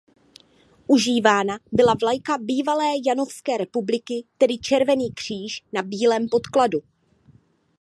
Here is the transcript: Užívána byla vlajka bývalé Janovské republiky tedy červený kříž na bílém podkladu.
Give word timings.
Užívána 0.87 1.59
byla 1.71 1.93
vlajka 2.01 2.37
bývalé 2.41 2.85
Janovské 3.07 3.57
republiky 3.57 4.23
tedy 4.37 4.57
červený 4.57 5.13
kříž 5.13 5.63
na 5.73 5.81
bílém 5.81 6.29
podkladu. 6.31 6.79